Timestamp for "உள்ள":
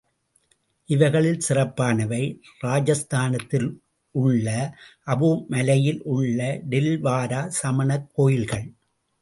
4.11-4.73, 6.01-6.61